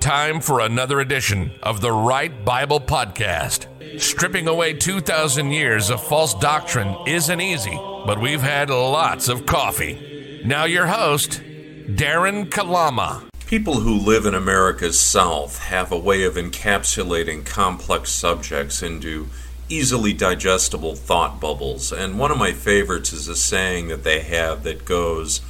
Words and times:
Time 0.00 0.40
for 0.40 0.60
another 0.60 0.98
edition 0.98 1.52
of 1.62 1.82
the 1.82 1.92
Right 1.92 2.42
Bible 2.42 2.80
Podcast. 2.80 3.66
Stripping 4.00 4.48
away 4.48 4.72
2,000 4.72 5.50
years 5.50 5.90
of 5.90 6.02
false 6.02 6.32
doctrine 6.32 6.96
isn't 7.06 7.40
easy, 7.40 7.78
but 8.06 8.18
we've 8.18 8.40
had 8.40 8.70
lots 8.70 9.28
of 9.28 9.44
coffee. 9.44 10.40
Now, 10.42 10.64
your 10.64 10.86
host, 10.86 11.42
Darren 11.86 12.50
Kalama. 12.50 13.28
People 13.46 13.80
who 13.80 13.94
live 13.94 14.24
in 14.24 14.34
America's 14.34 14.98
South 14.98 15.58
have 15.64 15.92
a 15.92 15.98
way 15.98 16.22
of 16.24 16.36
encapsulating 16.36 17.44
complex 17.44 18.10
subjects 18.10 18.82
into 18.82 19.28
easily 19.68 20.14
digestible 20.14 20.96
thought 20.96 21.38
bubbles, 21.38 21.92
and 21.92 22.18
one 22.18 22.30
of 22.30 22.38
my 22.38 22.52
favorites 22.52 23.12
is 23.12 23.28
a 23.28 23.36
saying 23.36 23.88
that 23.88 24.02
they 24.02 24.20
have 24.20 24.62
that 24.62 24.86
goes, 24.86 25.42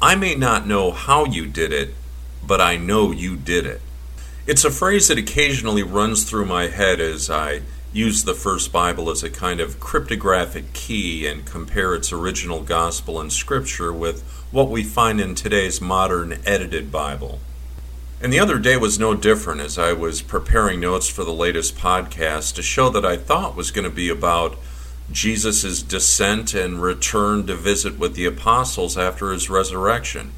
I 0.00 0.14
may 0.14 0.36
not 0.36 0.68
know 0.68 0.92
how 0.92 1.24
you 1.24 1.48
did 1.48 1.72
it, 1.72 1.94
but 2.46 2.60
I 2.60 2.76
know 2.76 3.10
you 3.10 3.36
did 3.36 3.66
it. 3.66 3.80
It's 4.48 4.64
a 4.64 4.70
phrase 4.70 5.08
that 5.08 5.18
occasionally 5.18 5.82
runs 5.82 6.24
through 6.24 6.46
my 6.46 6.68
head 6.68 7.02
as 7.02 7.28
I 7.28 7.60
use 7.92 8.24
the 8.24 8.32
First 8.32 8.72
Bible 8.72 9.10
as 9.10 9.22
a 9.22 9.28
kind 9.28 9.60
of 9.60 9.78
cryptographic 9.78 10.72
key 10.72 11.26
and 11.26 11.44
compare 11.44 11.94
its 11.94 12.14
original 12.14 12.62
gospel 12.62 13.20
and 13.20 13.30
scripture 13.30 13.92
with 13.92 14.22
what 14.50 14.70
we 14.70 14.84
find 14.84 15.20
in 15.20 15.34
today's 15.34 15.82
modern 15.82 16.38
edited 16.46 16.90
Bible. 16.90 17.40
And 18.22 18.32
the 18.32 18.38
other 18.38 18.58
day 18.58 18.78
was 18.78 18.98
no 18.98 19.14
different 19.14 19.60
as 19.60 19.76
I 19.76 19.92
was 19.92 20.22
preparing 20.22 20.80
notes 20.80 21.08
for 21.08 21.24
the 21.24 21.30
latest 21.30 21.76
podcast 21.76 22.54
to 22.54 22.62
show 22.62 22.88
that 22.88 23.04
I 23.04 23.18
thought 23.18 23.54
was 23.54 23.70
going 23.70 23.84
to 23.84 23.94
be 23.94 24.08
about 24.08 24.56
Jesus' 25.12 25.82
descent 25.82 26.54
and 26.54 26.80
return 26.80 27.46
to 27.48 27.54
visit 27.54 27.98
with 27.98 28.14
the 28.14 28.24
apostles 28.24 28.96
after 28.96 29.30
his 29.30 29.50
resurrection. 29.50 30.32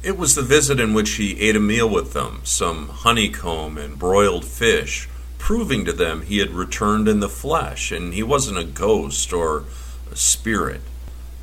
It 0.00 0.16
was 0.16 0.36
the 0.36 0.42
visit 0.42 0.78
in 0.78 0.94
which 0.94 1.12
he 1.12 1.40
ate 1.40 1.56
a 1.56 1.60
meal 1.60 1.88
with 1.90 2.12
them, 2.12 2.40
some 2.44 2.88
honeycomb 2.88 3.76
and 3.76 3.98
broiled 3.98 4.44
fish, 4.44 5.08
proving 5.38 5.84
to 5.86 5.92
them 5.92 6.22
he 6.22 6.38
had 6.38 6.50
returned 6.50 7.08
in 7.08 7.18
the 7.18 7.28
flesh 7.28 7.90
and 7.90 8.14
he 8.14 8.22
wasn't 8.22 8.58
a 8.58 8.64
ghost 8.64 9.32
or 9.32 9.64
a 10.10 10.14
spirit. 10.14 10.82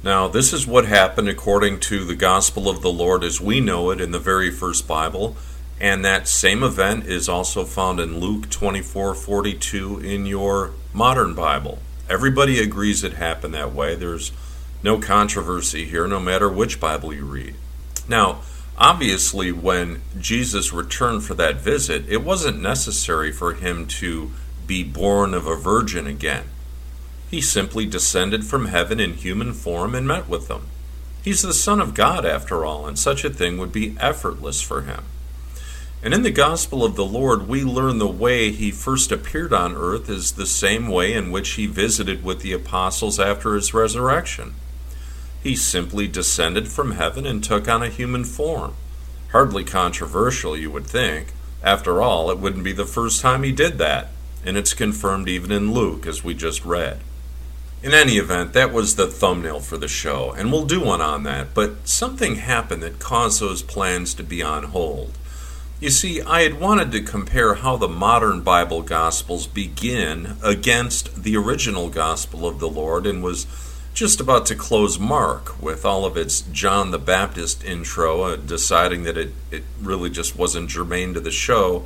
Now, 0.04 0.30
this 0.30 0.54
is 0.54 0.66
what 0.66 0.86
happened 0.86 1.28
according 1.28 1.82
to 1.82 2.06
the 2.06 2.16
gospel 2.16 2.70
of 2.70 2.82
the 2.82 2.92
Lord 2.92 3.26
as 3.26 3.42
we 3.42 3.60
know 3.60 3.90
it 3.90 4.00
in 4.00 4.12
the 4.12 4.20
very 4.20 4.52
first 4.52 4.88
Bible, 4.88 5.36
and 5.82 6.06
that 6.06 6.28
same 6.28 6.64
event 6.64 7.08
is 7.08 7.28
also 7.28 7.66
found 7.66 8.00
in 8.00 8.20
Luke 8.20 8.50
24:42 8.50 9.98
in 10.00 10.26
your 10.26 10.72
modern 10.94 11.34
Bible. 11.34 11.80
Everybody 12.10 12.60
agrees 12.60 13.04
it 13.04 13.14
happened 13.14 13.54
that 13.54 13.74
way. 13.74 13.96
There's 13.96 14.32
no 14.82 15.00
controversy 15.00 15.86
here 15.86 16.08
no 16.08 16.22
matter 16.22 16.48
which 16.48 16.80
Bible 16.80 17.14
you 17.14 17.26
read. 17.26 17.56
Now, 18.08 18.42
obviously, 18.78 19.52
when 19.52 20.02
Jesus 20.20 20.74
returned 20.74 21.24
for 21.24 21.34
that 21.36 21.58
visit, 21.58 22.08
it 22.08 22.24
wasn't 22.24 22.62
necessary 22.62 23.32
for 23.32 23.54
him 23.54 23.88
to 23.88 24.32
be 24.68 24.84
born 24.84 25.34
of 25.34 25.48
a 25.48 25.56
virgin 25.56 26.08
again. 26.08 26.46
He 27.30 27.42
simply 27.42 27.86
descended 27.86 28.46
from 28.46 28.68
heaven 28.68 29.00
in 29.00 29.14
human 29.14 29.54
form 29.54 29.96
and 29.96 30.08
met 30.08 30.30
with 30.30 30.48
them. 30.48 30.68
He's 31.24 31.42
the 31.42 31.54
Son 31.54 31.82
of 31.82 31.96
God, 31.96 32.26
after 32.26 32.64
all, 32.64 32.86
and 32.88 33.00
such 33.00 33.26
a 33.26 33.32
thing 33.32 33.58
would 33.58 33.72
be 33.72 33.96
effortless 34.00 34.62
for 34.62 34.82
him. 34.82 35.06
And 36.04 36.14
in 36.14 36.22
the 36.22 36.30
gospel 36.30 36.86
of 36.86 36.96
the 36.96 37.06
Lord, 37.06 37.48
we 37.48 37.64
learn 37.64 37.98
the 37.98 38.08
way 38.08 38.52
he 38.52 38.70
first 38.70 39.12
appeared 39.12 39.52
on 39.52 39.76
earth 39.76 40.08
is 40.08 40.34
the 40.34 40.46
same 40.46 40.88
way 40.88 41.14
in 41.14 41.32
which 41.32 41.54
he 41.54 41.66
visited 41.66 42.24
with 42.24 42.42
the 42.42 42.54
apostles 42.54 43.20
after 43.20 43.56
his 43.56 43.74
resurrection. 43.74 44.54
He 45.46 45.56
simply 45.56 46.08
descended 46.08 46.70
from 46.70 46.94
heaven 46.94 47.28
and 47.28 47.44
took 47.44 47.70
on 47.70 47.84
a 47.84 47.90
human 47.90 48.24
form. 48.24 48.74
Hardly 49.32 49.64
controversial, 49.64 50.58
you 50.58 50.72
would 50.72 50.88
think. 50.88 51.34
After 51.62 52.02
all, 52.02 52.32
it 52.32 52.40
wouldn't 52.40 52.64
be 52.64 52.72
the 52.72 52.84
first 52.84 53.22
time 53.22 53.44
he 53.44 53.52
did 53.52 53.78
that, 53.78 54.08
and 54.44 54.58
it's 54.58 54.74
confirmed 54.74 55.30
even 55.30 55.52
in 55.52 55.72
Luke, 55.72 56.08
as 56.08 56.24
we 56.24 56.34
just 56.34 56.66
read. 56.66 56.98
In 57.84 57.94
any 57.94 58.14
event, 58.14 58.54
that 58.54 58.74
was 58.74 58.96
the 58.96 59.06
thumbnail 59.06 59.60
for 59.60 59.78
the 59.78 59.88
show, 59.88 60.32
and 60.32 60.52
we'll 60.52 60.66
do 60.66 60.82
one 60.82 61.00
on 61.00 61.22
that, 61.26 61.54
but 61.54 61.88
something 61.88 62.38
happened 62.38 62.82
that 62.82 62.98
caused 62.98 63.40
those 63.40 63.62
plans 63.62 64.16
to 64.16 64.24
be 64.24 64.42
on 64.42 64.64
hold. 64.64 65.16
You 65.80 65.92
see, 65.92 66.24
I 66.24 66.42
had 66.42 66.60
wanted 66.60 66.92
to 66.94 67.02
compare 67.02 67.54
how 67.54 67.78
the 67.78 67.88
modern 67.88 68.42
Bible 68.42 68.82
Gospels 68.82 69.46
begin 69.46 70.38
against 70.44 71.22
the 71.22 71.38
original 71.38 71.90
Gospel 71.90 72.48
of 72.48 72.60
the 72.60 72.68
Lord 72.68 73.06
and 73.06 73.22
was 73.22 73.46
just 73.96 74.20
about 74.20 74.46
to 74.46 74.56
close 74.56 75.00
Mark 75.00 75.62
with 75.62 75.86
all 75.86 76.04
of 76.04 76.18
its 76.18 76.42
John 76.42 76.92
the 76.92 77.00
Baptist 77.00 77.64
intro, 77.64 78.24
uh, 78.24 78.36
deciding 78.36 79.04
that 79.04 79.18
it, 79.18 79.32
it 79.50 79.64
really 79.82 80.10
just 80.10 80.38
wasn't 80.38 80.70
germane 80.70 81.14
to 81.14 81.22
the 81.22 81.32
show, 81.32 81.86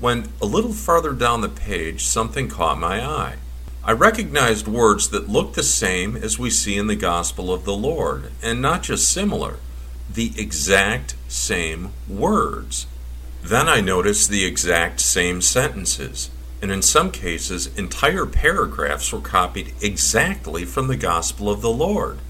when 0.00 0.30
a 0.40 0.46
little 0.46 0.72
farther 0.72 1.12
down 1.12 1.42
the 1.42 1.48
page 1.50 2.06
something 2.06 2.48
caught 2.48 2.78
my 2.78 3.04
eye. 3.04 3.36
I 3.84 3.92
recognized 3.92 4.66
words 4.66 5.10
that 5.10 5.28
looked 5.28 5.54
the 5.54 5.62
same 5.62 6.16
as 6.16 6.38
we 6.38 6.48
see 6.48 6.78
in 6.78 6.86
the 6.86 6.96
Gospel 6.96 7.52
of 7.52 7.66
the 7.66 7.76
Lord, 7.76 8.32
and 8.42 8.62
not 8.62 8.82
just 8.82 9.06
similar, 9.06 9.58
the 10.10 10.32
exact 10.38 11.14
same 11.28 11.90
words. 12.08 12.86
Then 13.42 13.68
I 13.68 13.82
noticed 13.82 14.30
the 14.30 14.46
exact 14.46 15.00
same 15.00 15.42
sentences 15.42 16.30
and 16.64 16.72
in 16.72 16.80
some 16.80 17.10
cases, 17.10 17.66
entire 17.76 18.24
paragraphs 18.24 19.12
were 19.12 19.20
copied 19.20 19.74
exactly 19.82 20.64
from 20.64 20.86
the 20.86 20.96
Gospel 20.96 21.50
of 21.50 21.60
the 21.60 21.68
Lord. 21.68 22.20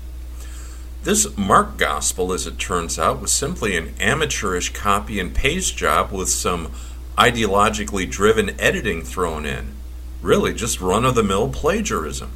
This 1.04 1.38
Mark 1.38 1.76
Gospel, 1.76 2.32
as 2.32 2.44
it 2.44 2.58
turns 2.58 2.98
out, 2.98 3.20
was 3.20 3.30
simply 3.30 3.76
an 3.76 3.94
amateurish 4.00 4.70
copy 4.70 5.20
and 5.20 5.32
paste 5.32 5.76
job 5.76 6.10
with 6.10 6.28
some 6.28 6.72
ideologically 7.16 8.10
driven 8.10 8.58
editing 8.58 9.02
thrown 9.02 9.46
in. 9.46 9.72
Really, 10.20 10.52
just 10.52 10.80
run 10.80 11.04
of 11.04 11.14
the 11.14 11.22
mill 11.22 11.48
plagiarism. 11.48 12.32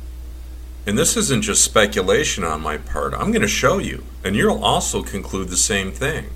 And 0.87 0.97
this 0.97 1.17
isn't 1.17 1.43
just 1.43 1.65
speculation 1.65 2.45
on 2.45 2.61
my 2.61 2.79
part, 2.79 3.13
I'm 3.13 3.33
going 3.33 3.43
to 3.43 3.49
show 3.49 3.79
you, 3.79 4.05
and 4.23 4.37
you'll 4.37 4.63
also 4.63 5.03
conclude 5.03 5.49
the 5.49 5.57
same 5.57 5.91
thing. 5.91 6.31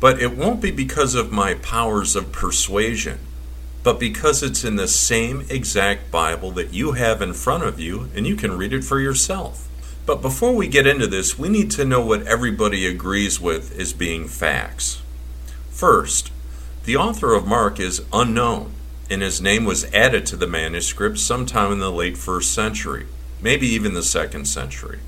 But 0.00 0.18
it 0.22 0.34
won't 0.34 0.62
be 0.62 0.70
because 0.70 1.14
of 1.14 1.30
my 1.30 1.52
powers 1.52 2.16
of 2.16 2.32
persuasion 2.32 3.18
but 3.82 4.00
because 4.00 4.42
it's 4.42 4.64
in 4.64 4.76
the 4.76 4.88
same 4.88 5.44
exact 5.48 6.10
Bible 6.10 6.50
that 6.52 6.72
you 6.72 6.92
have 6.92 7.22
in 7.22 7.32
front 7.32 7.64
of 7.64 7.78
you 7.78 8.08
and 8.14 8.26
you 8.26 8.36
can 8.36 8.56
read 8.56 8.72
it 8.72 8.84
for 8.84 9.00
yourself. 9.00 9.68
But 10.04 10.22
before 10.22 10.54
we 10.54 10.68
get 10.68 10.86
into 10.86 11.06
this, 11.06 11.38
we 11.38 11.48
need 11.48 11.70
to 11.72 11.84
know 11.84 12.00
what 12.00 12.26
everybody 12.26 12.86
agrees 12.86 13.40
with 13.40 13.78
as 13.78 13.92
being 13.92 14.26
facts. 14.26 15.02
First, 15.70 16.32
the 16.84 16.96
author 16.96 17.34
of 17.34 17.46
Mark 17.46 17.78
is 17.78 18.02
unknown, 18.12 18.72
and 19.10 19.20
his 19.20 19.42
name 19.42 19.66
was 19.66 19.84
added 19.92 20.24
to 20.26 20.36
the 20.36 20.46
manuscript 20.46 21.18
sometime 21.18 21.72
in 21.72 21.78
the 21.78 21.92
late 21.92 22.16
first 22.16 22.54
century, 22.54 23.06
maybe 23.42 23.66
even 23.66 23.92
the 23.92 24.02
second 24.02 24.46
century. 24.46 25.00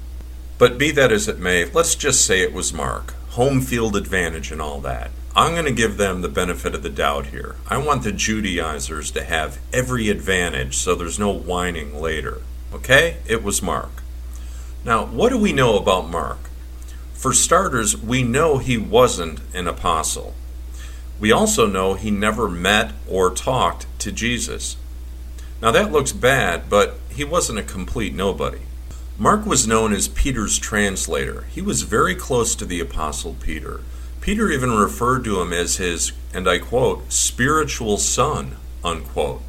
But 0.58 0.76
be 0.76 0.90
that 0.90 1.10
as 1.10 1.26
it 1.26 1.38
may, 1.38 1.64
let's 1.64 1.94
just 1.94 2.26
say 2.26 2.42
it 2.42 2.52
was 2.52 2.72
Mark. 2.72 3.14
Home 3.30 3.62
field 3.62 3.96
advantage 3.96 4.52
and 4.52 4.60
all 4.60 4.80
that. 4.82 5.10
I'm 5.34 5.52
going 5.52 5.64
to 5.66 5.72
give 5.72 5.96
them 5.96 6.22
the 6.22 6.28
benefit 6.28 6.74
of 6.74 6.82
the 6.82 6.90
doubt 6.90 7.26
here. 7.26 7.54
I 7.68 7.78
want 7.78 8.02
the 8.02 8.10
Judaizers 8.10 9.12
to 9.12 9.22
have 9.22 9.60
every 9.72 10.08
advantage 10.08 10.76
so 10.76 10.94
there's 10.94 11.18
no 11.18 11.30
whining 11.30 12.00
later. 12.00 12.42
Okay? 12.72 13.18
It 13.26 13.44
was 13.44 13.62
Mark. 13.62 14.02
Now, 14.84 15.04
what 15.06 15.28
do 15.28 15.38
we 15.38 15.52
know 15.52 15.76
about 15.76 16.10
Mark? 16.10 16.38
For 17.12 17.32
starters, 17.32 17.96
we 17.96 18.22
know 18.22 18.58
he 18.58 18.76
wasn't 18.76 19.40
an 19.54 19.68
apostle. 19.68 20.34
We 21.20 21.30
also 21.30 21.66
know 21.66 21.94
he 21.94 22.10
never 22.10 22.48
met 22.48 22.92
or 23.06 23.30
talked 23.30 23.86
to 24.00 24.10
Jesus. 24.10 24.76
Now, 25.60 25.70
that 25.70 25.92
looks 25.92 26.12
bad, 26.12 26.70
but 26.70 26.98
he 27.10 27.22
wasn't 27.22 27.58
a 27.58 27.62
complete 27.62 28.14
nobody. 28.14 28.60
Mark 29.18 29.44
was 29.44 29.66
known 29.66 29.92
as 29.92 30.08
Peter's 30.08 30.58
translator. 30.58 31.42
He 31.50 31.60
was 31.60 31.82
very 31.82 32.14
close 32.14 32.54
to 32.54 32.64
the 32.64 32.80
apostle 32.80 33.36
Peter. 33.38 33.82
Peter 34.20 34.50
even 34.50 34.70
referred 34.72 35.24
to 35.24 35.40
him 35.40 35.52
as 35.52 35.76
his, 35.76 36.12
and 36.34 36.48
I 36.48 36.58
quote, 36.58 37.10
spiritual 37.12 37.96
son, 37.96 38.56
unquote. 38.84 39.42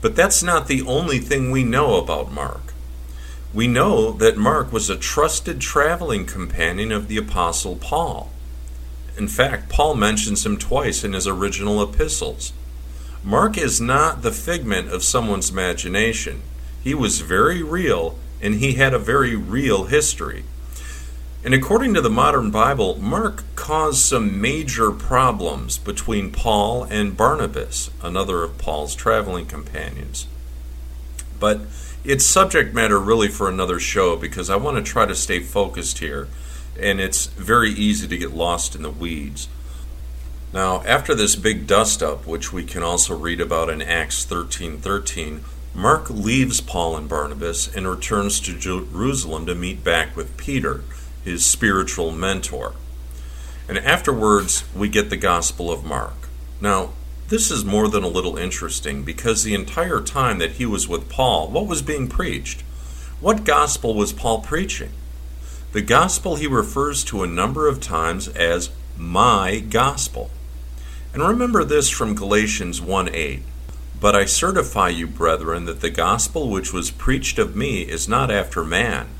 But 0.00 0.16
that's 0.16 0.42
not 0.42 0.66
the 0.66 0.82
only 0.82 1.18
thing 1.18 1.50
we 1.50 1.64
know 1.64 1.96
about 1.96 2.32
Mark. 2.32 2.72
We 3.52 3.66
know 3.66 4.12
that 4.12 4.36
Mark 4.36 4.72
was 4.72 4.88
a 4.88 4.96
trusted 4.96 5.60
traveling 5.60 6.24
companion 6.24 6.92
of 6.92 7.08
the 7.08 7.18
Apostle 7.18 7.76
Paul. 7.76 8.30
In 9.18 9.28
fact, 9.28 9.68
Paul 9.68 9.96
mentions 9.96 10.46
him 10.46 10.56
twice 10.56 11.04
in 11.04 11.12
his 11.12 11.26
original 11.26 11.82
epistles. 11.82 12.52
Mark 13.22 13.58
is 13.58 13.80
not 13.80 14.22
the 14.22 14.32
figment 14.32 14.88
of 14.88 15.04
someone's 15.04 15.50
imagination. 15.50 16.40
He 16.82 16.94
was 16.94 17.20
very 17.20 17.62
real, 17.62 18.16
and 18.40 18.54
he 18.54 18.74
had 18.74 18.94
a 18.94 18.98
very 18.98 19.36
real 19.36 19.84
history. 19.84 20.44
And 21.44 21.52
according 21.52 21.94
to 21.94 22.00
the 22.00 22.08
modern 22.08 22.50
Bible, 22.50 22.98
Mark 23.00 23.42
caused 23.70 23.98
some 23.98 24.40
major 24.40 24.90
problems 24.90 25.78
between 25.78 26.32
Paul 26.32 26.82
and 26.90 27.16
Barnabas, 27.16 27.88
another 28.02 28.42
of 28.42 28.58
Paul's 28.58 28.96
traveling 28.96 29.46
companions. 29.46 30.26
But 31.38 31.60
it's 32.02 32.26
subject 32.26 32.74
matter 32.74 32.98
really 32.98 33.28
for 33.28 33.48
another 33.48 33.78
show 33.78 34.16
because 34.16 34.50
I 34.50 34.56
want 34.56 34.76
to 34.78 34.82
try 34.82 35.06
to 35.06 35.14
stay 35.14 35.38
focused 35.38 35.98
here, 35.98 36.26
and 36.80 37.00
it's 37.00 37.26
very 37.26 37.70
easy 37.70 38.08
to 38.08 38.18
get 38.18 38.32
lost 38.32 38.74
in 38.74 38.82
the 38.82 38.90
weeds. 38.90 39.46
Now, 40.52 40.82
after 40.82 41.14
this 41.14 41.36
big 41.36 41.68
dust 41.68 42.02
up, 42.02 42.26
which 42.26 42.52
we 42.52 42.64
can 42.64 42.82
also 42.82 43.16
read 43.16 43.40
about 43.40 43.70
in 43.70 43.80
Acts 43.80 44.24
13:13, 44.24 45.44
Mark 45.76 46.10
leaves 46.10 46.60
Paul 46.60 46.96
and 46.96 47.08
Barnabas 47.08 47.68
and 47.68 47.86
returns 47.86 48.40
to 48.40 48.58
Jerusalem 48.58 49.46
to 49.46 49.54
meet 49.54 49.84
back 49.84 50.16
with 50.16 50.36
Peter, 50.36 50.82
his 51.22 51.46
spiritual 51.46 52.10
mentor. 52.10 52.74
And 53.70 53.78
afterwards, 53.78 54.64
we 54.74 54.88
get 54.88 55.10
the 55.10 55.16
Gospel 55.16 55.70
of 55.70 55.84
Mark. 55.84 56.28
Now, 56.60 56.90
this 57.28 57.52
is 57.52 57.64
more 57.64 57.86
than 57.86 58.02
a 58.02 58.08
little 58.08 58.36
interesting 58.36 59.04
because 59.04 59.44
the 59.44 59.54
entire 59.54 60.00
time 60.00 60.38
that 60.38 60.54
he 60.54 60.66
was 60.66 60.88
with 60.88 61.08
Paul, 61.08 61.46
what 61.50 61.68
was 61.68 61.80
being 61.80 62.08
preached? 62.08 62.62
What 63.20 63.44
gospel 63.44 63.94
was 63.94 64.12
Paul 64.12 64.40
preaching? 64.40 64.90
The 65.70 65.82
gospel 65.82 66.34
he 66.34 66.48
refers 66.48 67.04
to 67.04 67.22
a 67.22 67.28
number 67.28 67.68
of 67.68 67.80
times 67.80 68.26
as 68.26 68.70
my 68.96 69.60
gospel. 69.60 70.30
And 71.14 71.22
remember 71.22 71.62
this 71.62 71.88
from 71.88 72.16
Galatians 72.16 72.80
1 72.80 73.14
8. 73.14 73.42
But 74.00 74.16
I 74.16 74.24
certify 74.24 74.88
you, 74.88 75.06
brethren, 75.06 75.66
that 75.66 75.80
the 75.80 75.90
gospel 75.90 76.50
which 76.50 76.72
was 76.72 76.90
preached 76.90 77.38
of 77.38 77.54
me 77.54 77.82
is 77.82 78.08
not 78.08 78.32
after 78.32 78.64
man. 78.64 79.10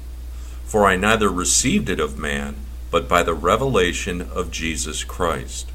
For 0.65 0.87
I 0.87 0.97
neither 0.97 1.29
received 1.29 1.89
it 1.89 2.01
of 2.01 2.19
man, 2.19 2.57
but 2.91 3.09
by 3.09 3.23
the 3.23 3.35
revelation 3.35 4.21
of 4.21 4.51
Jesus 4.51 5.05
Christ. 5.05 5.71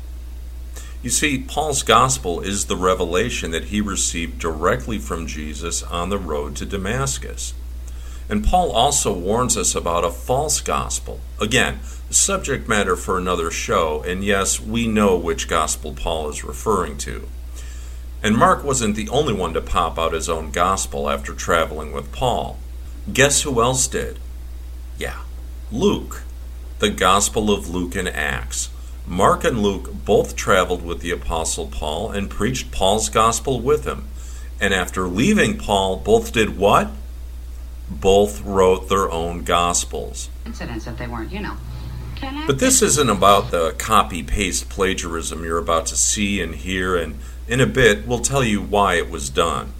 You 1.01 1.09
see, 1.11 1.37
Paul's 1.37 1.83
gospel 1.83 2.41
is 2.41 2.65
the 2.65 2.75
revelation 2.75 3.51
that 3.51 3.65
he 3.65 3.79
received 3.79 4.39
directly 4.39 4.97
from 4.97 5.27
Jesus 5.27 5.83
on 5.83 6.09
the 6.09 6.17
road 6.17 6.55
to 6.55 6.65
Damascus. 6.65 7.53
And 8.27 8.43
Paul 8.43 8.71
also 8.71 9.13
warns 9.13 9.55
us 9.55 9.75
about 9.75 10.03
a 10.03 10.09
false 10.09 10.61
gospel. 10.61 11.19
Again, 11.39 11.79
subject 12.09 12.67
matter 12.67 12.95
for 12.95 13.19
another 13.19 13.51
show, 13.51 14.01
and 14.01 14.23
yes, 14.23 14.59
we 14.59 14.87
know 14.87 15.15
which 15.15 15.47
gospel 15.47 15.93
Paul 15.93 16.29
is 16.29 16.43
referring 16.43 16.97
to. 16.99 17.27
And 18.23 18.35
Mark 18.35 18.63
wasn't 18.63 18.95
the 18.95 19.09
only 19.09 19.33
one 19.33 19.53
to 19.53 19.61
pop 19.61 19.99
out 19.99 20.13
his 20.13 20.27
own 20.27 20.49
gospel 20.49 21.07
after 21.07 21.33
traveling 21.33 21.91
with 21.91 22.11
Paul. 22.11 22.57
Guess 23.13 23.43
who 23.43 23.61
else 23.61 23.87
did? 23.87 24.17
Yeah, 24.97 25.19
Luke. 25.71 26.23
The 26.85 26.91
Gospel 26.91 27.49
of 27.49 27.67
Luke 27.67 27.95
and 27.95 28.07
Acts. 28.07 28.69
Mark 29.07 29.43
and 29.43 29.57
Luke 29.57 30.05
both 30.05 30.35
traveled 30.35 30.85
with 30.85 30.99
the 30.99 31.09
Apostle 31.09 31.65
Paul 31.65 32.11
and 32.11 32.29
preached 32.29 32.71
Paul's 32.71 33.09
gospel 33.09 33.59
with 33.59 33.85
him. 33.85 34.07
And 34.61 34.71
after 34.71 35.07
leaving 35.07 35.57
Paul, 35.57 35.97
both 35.97 36.31
did 36.31 36.59
what? 36.59 36.91
Both 37.89 38.39
wrote 38.43 38.87
their 38.87 39.09
own 39.09 39.43
gospels. 39.43 40.29
Incidents 40.45 40.85
if 40.85 40.95
they 40.99 41.07
weren't, 41.07 41.31
you 41.31 41.39
know. 41.39 41.57
But 42.45 42.59
this 42.59 42.83
isn't 42.83 43.09
about 43.09 43.49
the 43.49 43.71
copy 43.79 44.21
paste 44.21 44.69
plagiarism 44.69 45.43
you're 45.43 45.57
about 45.57 45.87
to 45.87 45.97
see 45.97 46.39
and 46.39 46.53
hear, 46.53 46.95
and 46.95 47.17
in 47.47 47.61
a 47.61 47.65
bit 47.65 48.05
we'll 48.05 48.19
tell 48.19 48.43
you 48.43 48.61
why 48.61 48.93
it 48.93 49.09
was 49.09 49.31
done. 49.31 49.73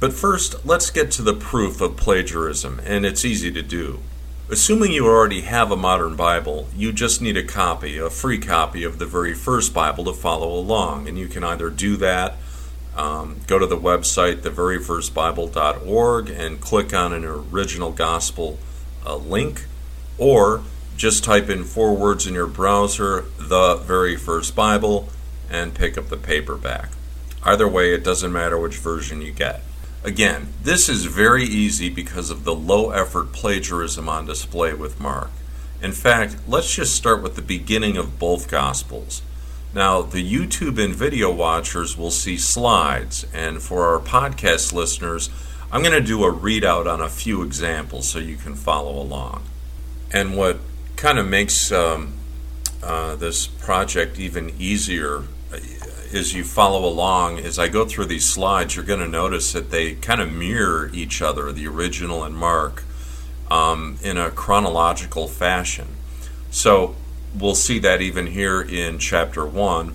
But 0.00 0.14
first, 0.14 0.64
let's 0.64 0.88
get 0.88 1.10
to 1.10 1.22
the 1.22 1.34
proof 1.34 1.82
of 1.82 1.98
plagiarism, 1.98 2.80
and 2.86 3.04
it's 3.04 3.26
easy 3.26 3.52
to 3.52 3.60
do. 3.60 4.00
Assuming 4.48 4.92
you 4.92 5.04
already 5.08 5.40
have 5.40 5.72
a 5.72 5.76
modern 5.76 6.14
Bible, 6.14 6.68
you 6.76 6.92
just 6.92 7.20
need 7.20 7.36
a 7.36 7.42
copy, 7.42 7.98
a 7.98 8.08
free 8.08 8.38
copy 8.38 8.84
of 8.84 9.00
the 9.00 9.06
very 9.06 9.34
first 9.34 9.74
Bible 9.74 10.04
to 10.04 10.12
follow 10.12 10.56
along, 10.56 11.08
and 11.08 11.18
you 11.18 11.26
can 11.26 11.42
either 11.42 11.68
do 11.68 11.96
that, 11.96 12.36
um, 12.96 13.40
go 13.48 13.58
to 13.58 13.66
the 13.66 13.76
website, 13.76 14.42
theveryfirstbible.org, 14.42 16.30
and 16.30 16.60
click 16.60 16.94
on 16.94 17.12
an 17.12 17.24
original 17.24 17.90
gospel 17.90 18.60
uh, 19.04 19.16
link, 19.16 19.66
or 20.16 20.62
just 20.96 21.24
type 21.24 21.50
in 21.50 21.64
four 21.64 21.96
words 21.96 22.24
in 22.24 22.34
your 22.34 22.46
browser, 22.46 23.24
the 23.38 23.74
very 23.74 24.14
first 24.14 24.54
Bible, 24.54 25.08
and 25.50 25.74
pick 25.74 25.98
up 25.98 26.08
the 26.08 26.16
paperback. 26.16 26.90
Either 27.42 27.66
way, 27.66 27.92
it 27.92 28.04
doesn't 28.04 28.32
matter 28.32 28.56
which 28.56 28.76
version 28.76 29.20
you 29.20 29.32
get. 29.32 29.62
Again, 30.04 30.48
this 30.62 30.88
is 30.88 31.04
very 31.06 31.44
easy 31.44 31.88
because 31.88 32.30
of 32.30 32.44
the 32.44 32.54
low 32.54 32.90
effort 32.90 33.32
plagiarism 33.32 34.08
on 34.08 34.26
display 34.26 34.72
with 34.72 35.00
Mark. 35.00 35.30
In 35.82 35.92
fact, 35.92 36.36
let's 36.46 36.74
just 36.74 36.94
start 36.94 37.22
with 37.22 37.36
the 37.36 37.42
beginning 37.42 37.96
of 37.96 38.18
both 38.18 38.50
Gospels. 38.50 39.22
Now, 39.74 40.00
the 40.02 40.24
YouTube 40.24 40.82
and 40.82 40.94
video 40.94 41.30
watchers 41.30 41.98
will 41.98 42.10
see 42.10 42.38
slides, 42.38 43.26
and 43.34 43.60
for 43.60 43.86
our 43.86 44.00
podcast 44.00 44.72
listeners, 44.72 45.28
I'm 45.70 45.82
going 45.82 45.92
to 45.92 46.00
do 46.00 46.24
a 46.24 46.32
readout 46.32 46.90
on 46.90 47.00
a 47.00 47.08
few 47.08 47.42
examples 47.42 48.08
so 48.08 48.18
you 48.18 48.36
can 48.36 48.54
follow 48.54 48.98
along. 48.98 49.42
And 50.12 50.36
what 50.36 50.60
kind 50.96 51.18
of 51.18 51.26
makes 51.26 51.70
um, 51.72 52.14
uh, 52.82 53.16
this 53.16 53.46
project 53.46 54.18
even 54.18 54.54
easier 54.58 55.24
as 56.16 56.34
you 56.34 56.42
follow 56.42 56.84
along. 56.84 57.38
As 57.38 57.58
I 57.58 57.68
go 57.68 57.84
through 57.84 58.06
these 58.06 58.26
slides, 58.26 58.74
you're 58.74 58.84
going 58.84 59.00
to 59.00 59.08
notice 59.08 59.52
that 59.52 59.70
they 59.70 59.94
kind 59.94 60.20
of 60.20 60.32
mirror 60.32 60.90
each 60.92 61.22
other, 61.22 61.52
the 61.52 61.68
original 61.68 62.24
and 62.24 62.36
Mark, 62.36 62.82
um, 63.50 63.98
in 64.02 64.16
a 64.16 64.30
chronological 64.30 65.28
fashion. 65.28 65.86
So 66.50 66.96
we'll 67.38 67.54
see 67.54 67.78
that 67.80 68.00
even 68.00 68.28
here 68.28 68.60
in 68.60 68.98
chapter 68.98 69.46
1. 69.46 69.94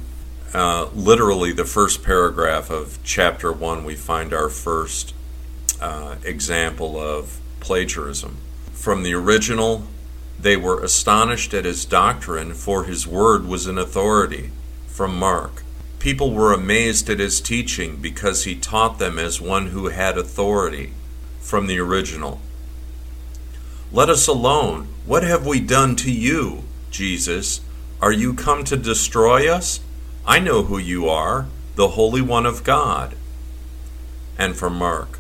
Uh, 0.54 0.90
literally, 0.94 1.52
the 1.52 1.66
first 1.66 2.04
paragraph 2.04 2.70
of 2.70 3.00
chapter 3.04 3.52
1, 3.52 3.84
we 3.84 3.96
find 3.96 4.34
our 4.34 4.50
first 4.50 5.14
uh, 5.82 6.16
example 6.24 7.00
of 7.00 7.40
plagiarism. 7.60 8.38
From 8.72 9.04
the 9.04 9.14
original, 9.14 9.88
they 10.40 10.58
were 10.58 10.84
astonished 10.84 11.54
at 11.54 11.66
his 11.66 11.86
doctrine, 11.86 12.54
for 12.54 12.84
his 12.84 13.08
word 13.08 13.48
was 13.48 13.68
an 13.68 13.78
authority. 13.78 14.52
From 14.88 15.18
Mark. 15.18 15.64
People 16.02 16.32
were 16.32 16.52
amazed 16.52 17.12
at 17.12 17.20
his 17.20 17.40
teaching 17.40 17.98
because 17.98 18.44
he 18.44 18.56
taught 18.56 18.98
them 18.98 19.20
as 19.20 19.40
one 19.40 19.68
who 19.68 19.90
had 19.90 20.18
authority. 20.18 20.94
From 21.40 21.68
the 21.68 21.78
original. 21.78 22.42
Let 23.92 24.10
us 24.10 24.28
alone. 24.28 24.88
What 25.06 25.22
have 25.22 25.46
we 25.46 25.60
done 25.60 25.96
to 25.98 26.12
you, 26.12 26.64
Jesus? 26.90 27.62
Are 28.02 28.12
you 28.12 28.34
come 28.34 28.64
to 28.64 28.76
destroy 28.76 29.48
us? 29.48 29.80
I 30.26 30.40
know 30.40 30.64
who 30.64 30.80
you 30.80 31.08
are, 31.08 31.46
the 31.76 31.90
Holy 31.90 32.22
One 32.22 32.48
of 32.48 32.64
God. 32.64 33.14
And 34.40 34.56
from 34.56 34.74
Mark. 34.74 35.20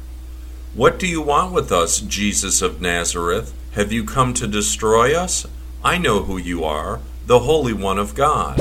What 0.74 0.98
do 0.98 1.06
you 1.06 1.22
want 1.22 1.54
with 1.54 1.72
us, 1.72 2.00
Jesus 2.00 2.60
of 2.64 2.82
Nazareth? 2.82 3.54
Have 3.74 3.92
you 3.92 4.04
come 4.04 4.34
to 4.34 4.48
destroy 4.48 5.16
us? 5.16 5.46
I 5.84 6.00
know 6.00 6.24
who 6.24 6.40
you 6.40 6.64
are, 6.64 7.02
the 7.26 7.40
Holy 7.40 7.74
One 7.74 8.00
of 8.00 8.16
God. 8.16 8.60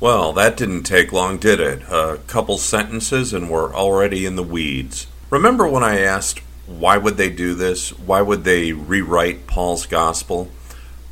Well, 0.00 0.32
that 0.34 0.56
didn't 0.56 0.82
take 0.82 1.12
long, 1.12 1.38
did 1.38 1.60
it? 1.60 1.82
A 1.90 2.18
couple 2.26 2.58
sentences 2.58 3.32
and 3.32 3.48
we're 3.48 3.74
already 3.74 4.26
in 4.26 4.36
the 4.36 4.42
weeds. 4.42 5.06
Remember 5.30 5.66
when 5.66 5.82
I 5.82 6.00
asked, 6.00 6.40
why 6.66 6.98
would 6.98 7.16
they 7.16 7.30
do 7.30 7.54
this? 7.54 7.90
Why 7.98 8.20
would 8.20 8.44
they 8.44 8.72
rewrite 8.72 9.46
Paul's 9.46 9.86
gospel? 9.86 10.50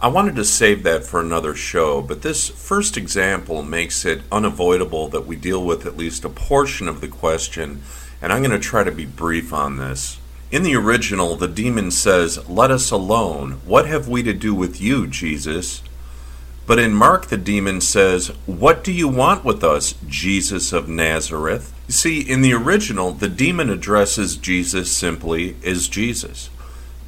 I 0.00 0.08
wanted 0.08 0.36
to 0.36 0.44
save 0.44 0.82
that 0.84 1.04
for 1.04 1.20
another 1.20 1.54
show, 1.54 2.00
but 2.00 2.22
this 2.22 2.48
first 2.48 2.96
example 2.96 3.62
makes 3.62 4.04
it 4.04 4.22
unavoidable 4.32 5.08
that 5.08 5.26
we 5.26 5.36
deal 5.36 5.64
with 5.64 5.84
at 5.86 5.96
least 5.96 6.24
a 6.24 6.30
portion 6.30 6.88
of 6.88 7.00
the 7.00 7.08
question, 7.08 7.82
and 8.22 8.32
I'm 8.32 8.42
going 8.42 8.50
to 8.50 8.58
try 8.58 8.82
to 8.82 8.90
be 8.90 9.04
brief 9.04 9.52
on 9.52 9.76
this. 9.76 10.18
In 10.50 10.62
the 10.62 10.74
original, 10.74 11.36
the 11.36 11.48
demon 11.48 11.90
says, 11.90 12.48
Let 12.48 12.70
us 12.70 12.90
alone. 12.90 13.60
What 13.66 13.86
have 13.86 14.08
we 14.08 14.22
to 14.22 14.32
do 14.32 14.54
with 14.54 14.80
you, 14.80 15.06
Jesus? 15.06 15.82
But 16.66 16.78
in 16.78 16.94
Mark, 16.94 17.26
the 17.26 17.36
demon 17.36 17.80
says, 17.80 18.28
What 18.46 18.84
do 18.84 18.92
you 18.92 19.08
want 19.08 19.44
with 19.44 19.64
us, 19.64 19.94
Jesus 20.06 20.72
of 20.72 20.88
Nazareth? 20.88 21.74
You 21.88 21.92
see, 21.92 22.20
in 22.20 22.42
the 22.42 22.52
original, 22.52 23.12
the 23.12 23.28
demon 23.28 23.70
addresses 23.70 24.36
Jesus 24.36 24.92
simply 24.92 25.56
as 25.64 25.88
Jesus. 25.88 26.50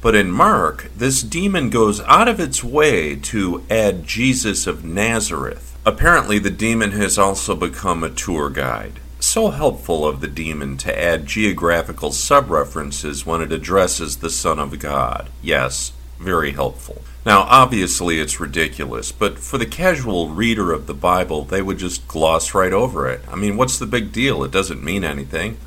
But 0.01 0.15
in 0.15 0.31
Mark, 0.31 0.91
this 0.95 1.21
demon 1.21 1.69
goes 1.69 2.01
out 2.01 2.27
of 2.27 2.39
its 2.39 2.63
way 2.63 3.15
to 3.15 3.63
add 3.69 4.05
Jesus 4.05 4.67
of 4.67 4.83
Nazareth. 4.83 5.77
Apparently, 5.85 6.39
the 6.39 6.49
demon 6.49 6.91
has 6.91 7.17
also 7.17 7.55
become 7.55 8.03
a 8.03 8.09
tour 8.09 8.49
guide 8.49 8.99
so 9.23 9.51
helpful 9.51 10.05
of 10.05 10.19
the 10.19 10.27
demon 10.27 10.75
to 10.77 11.01
add 11.01 11.25
geographical 11.25 12.09
subreferences 12.09 13.25
when 13.25 13.41
it 13.41 13.51
addresses 13.53 14.17
the 14.17 14.29
Son 14.29 14.59
of 14.59 14.77
God. 14.79 15.29
Yes, 15.41 15.93
very 16.23 16.51
helpful. 16.51 17.01
Now, 17.25 17.41
obviously, 17.41 18.19
it's 18.19 18.39
ridiculous, 18.39 19.11
but 19.11 19.39
for 19.39 19.57
the 19.57 19.65
casual 19.65 20.29
reader 20.29 20.73
of 20.73 20.87
the 20.87 20.93
Bible, 20.93 21.45
they 21.45 21.61
would 21.61 21.77
just 21.77 22.07
gloss 22.07 22.53
right 22.53 22.73
over 22.73 23.09
it. 23.09 23.21
I 23.29 23.35
mean, 23.35 23.55
what's 23.55 23.79
the 23.79 23.85
big 23.85 24.11
deal? 24.11 24.43
It 24.43 24.51
doesn't 24.51 24.83
mean 24.83 25.03
anything. 25.03 25.57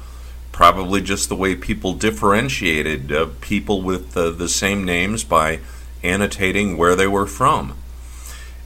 Probably 0.52 1.00
just 1.00 1.28
the 1.28 1.36
way 1.36 1.54
people 1.54 1.94
differentiated 1.94 3.12
uh, 3.12 3.28
people 3.40 3.80
with 3.82 4.16
uh, 4.16 4.30
the 4.30 4.48
same 4.48 4.84
names 4.84 5.24
by 5.24 5.60
annotating 6.02 6.76
where 6.76 6.96
they 6.96 7.06
were 7.06 7.26
from. 7.26 7.76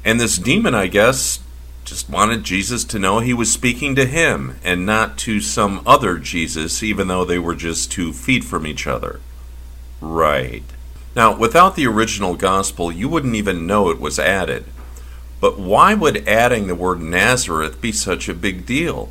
And 0.05 0.21
this 0.21 0.37
demon, 0.37 0.75
I 0.75 0.87
guess, 0.87 1.41
just 1.85 2.09
wanted 2.09 2.45
Jesus 2.45 2.85
to 2.85 2.99
know 2.99 3.19
he 3.19 3.35
was 3.35 3.53
speaking 3.53 3.95
to 3.97 4.07
him 4.07 4.57
and 4.63 4.87
not 4.87 5.19
to 5.19 5.41
some 5.41 5.83
other 5.87 6.19
Jesus, 6.19 6.83
even 6.83 7.09
though 7.09 7.25
they 7.25 7.39
were 7.39 7.55
just 7.55 7.91
two 7.91 8.13
feet 8.13 8.45
from 8.45 8.67
each 8.67 8.87
other. 8.87 9.21
Right. 10.01 10.65
Now, 11.17 11.37
without 11.37 11.75
the 11.75 11.87
original 11.87 12.37
gospel, 12.37 12.93
you 12.93 13.09
wouldn't 13.09 13.35
even 13.35 13.67
know 13.67 13.91
it 13.91 14.01
was 14.01 14.19
added. 14.19 14.65
But 15.41 15.59
why 15.59 15.95
would 15.95 16.29
adding 16.29 16.67
the 16.67 16.75
word 16.75 17.01
Nazareth 17.01 17.81
be 17.81 17.93
such 17.93 18.29
a 18.29 18.35
big 18.35 18.67
deal? 18.67 19.11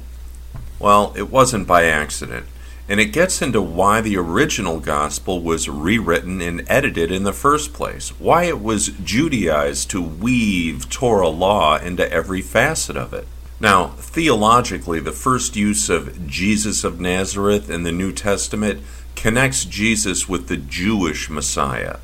Well, 0.79 1.13
it 1.17 1.29
wasn't 1.29 1.67
by 1.67 1.85
accident, 1.85 2.45
and 2.87 2.99
it 2.99 3.07
gets 3.07 3.41
into 3.41 3.61
why 3.61 3.99
the 3.99 4.15
original 4.15 4.79
gospel 4.79 5.41
was 5.41 5.67
rewritten 5.67 6.39
and 6.39 6.63
edited 6.69 7.11
in 7.11 7.23
the 7.23 7.33
first 7.33 7.73
place, 7.73 8.17
why 8.19 8.43
it 8.43 8.61
was 8.61 8.93
Judaized 9.03 9.89
to 9.91 10.01
weave 10.01 10.89
Torah 10.89 11.27
law 11.27 11.77
into 11.77 12.09
every 12.09 12.41
facet 12.41 12.95
of 12.95 13.13
it. 13.13 13.27
Now, 13.59 13.89
theologically, 13.97 15.01
the 15.01 15.11
first 15.11 15.57
use 15.57 15.89
of 15.89 16.27
Jesus 16.27 16.85
of 16.85 17.01
Nazareth 17.01 17.69
in 17.69 17.83
the 17.83 17.91
New 17.91 18.13
Testament 18.13 18.81
connects 19.19 19.65
Jesus 19.65 20.29
with 20.29 20.47
the 20.47 20.55
Jewish 20.55 21.29
Messiah. 21.29 21.97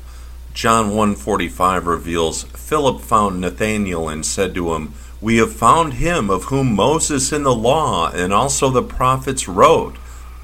John 0.52 0.90
1:45 0.90 1.86
reveals 1.86 2.42
Philip 2.54 3.00
found 3.00 3.40
Nathanael 3.40 4.10
and 4.10 4.24
said 4.24 4.54
to 4.54 4.74
him, 4.74 4.92
"We 5.22 5.38
have 5.38 5.54
found 5.54 5.94
him 5.94 6.28
of 6.28 6.44
whom 6.44 6.74
Moses 6.74 7.32
in 7.32 7.42
the 7.42 7.54
law 7.54 8.10
and 8.10 8.34
also 8.34 8.68
the 8.68 8.82
prophets 8.82 9.48
wrote, 9.48 9.96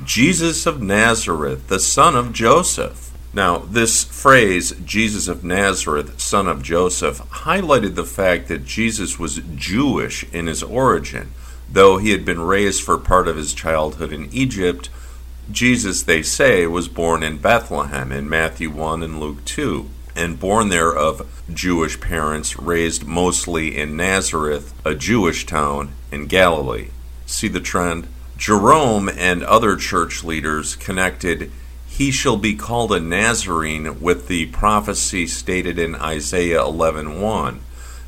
Jesus 0.03 0.65
of 0.65 0.81
Nazareth, 0.81 1.69
the 1.69 1.79
son 1.79 2.17
of 2.17 2.33
Joseph." 2.33 3.11
Now, 3.35 3.63
this 3.71 4.05
phrase, 4.05 4.73
Jesus 4.83 5.29
of 5.29 5.45
Nazareth, 5.45 6.15
son 6.17 6.49
of 6.49 6.63
Joseph, 6.63 7.21
highlighted 7.45 7.97
the 7.97 8.05
fact 8.05 8.49
that 8.49 8.67
Jesus 8.67 9.19
was 9.19 9.43
Jewish 9.57 10.25
in 10.33 10.47
his 10.47 10.63
origin. 10.63 11.33
Though 11.71 11.99
he 11.99 12.13
had 12.13 12.25
been 12.25 12.41
raised 12.41 12.83
for 12.83 12.97
part 12.97 13.29
of 13.29 13.37
his 13.37 13.53
childhood 13.53 14.11
in 14.11 14.31
Egypt, 14.33 14.89
Jesus, 15.51 16.03
they 16.03 16.23
say, 16.23 16.67
was 16.67 16.89
born 16.89 17.23
in 17.23 17.39
Bethlehem 17.39 18.13
in 18.13 18.29
Matthew 18.29 18.71
1 18.71 19.03
and 19.03 19.19
Luke 19.19 19.45
2, 19.45 19.89
and 20.15 20.39
born 20.39 20.69
there 20.69 20.95
of 20.95 21.29
Jewish 21.53 22.01
parents, 22.01 22.59
raised 22.59 23.07
mostly 23.07 23.77
in 23.77 23.97
Nazareth, 23.97 24.73
a 24.85 24.95
Jewish 24.95 25.45
town 25.47 25.93
in 26.11 26.27
Galilee. 26.27 26.89
See 27.27 27.49
the 27.49 27.61
trend? 27.61 28.07
Jerome 28.37 29.09
and 29.09 29.43
other 29.43 29.77
church 29.77 30.25
leaders 30.25 30.77
connected 30.77 31.51
he 31.93 32.11
shall 32.11 32.39
be 32.39 32.55
called 32.55 32.91
a 32.91 32.99
Nazarene 32.99 34.01
with 34.01 34.27
the 34.27 34.47
prophecy 34.47 35.27
stated 35.27 35.79
in 35.79 35.95
Isaiah 35.95 36.63
11:1. 36.63 37.61